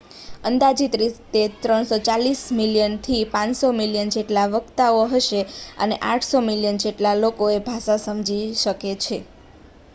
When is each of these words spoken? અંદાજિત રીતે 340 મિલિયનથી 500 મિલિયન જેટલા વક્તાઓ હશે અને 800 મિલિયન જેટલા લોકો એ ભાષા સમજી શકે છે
અંદાજિત 0.43 0.93
રીતે 0.95 1.41
340 1.65 2.31
મિલિયનથી 2.59 3.19
500 3.33 3.69
મિલિયન 3.75 4.13
જેટલા 4.15 4.47
વક્તાઓ 4.55 5.03
હશે 5.11 5.41
અને 5.79 5.99
800 6.09 6.43
મિલિયન 6.47 6.83
જેટલા 6.83 7.15
લોકો 7.19 7.51
એ 7.51 7.63
ભાષા 7.67 7.99
સમજી 8.05 8.45
શકે 8.61 8.75
છે 9.01 9.19